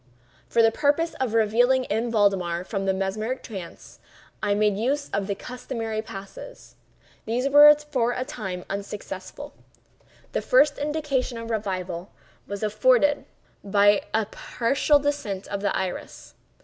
[0.47, 2.09] For the purpose of relieving M.
[2.11, 3.99] Valdemar from the mesmeric trance,
[4.41, 6.75] I made use of the customary passes.
[7.25, 9.53] These, for a time, were unsuccessful.
[10.31, 12.09] The first indication of revival
[12.47, 13.25] was afforded
[13.63, 16.33] by a partial descent of the iris.